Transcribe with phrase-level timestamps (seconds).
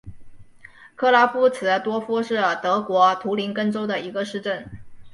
[0.95, 4.67] 克拉夫茨多夫是德国图林根州的一个市镇。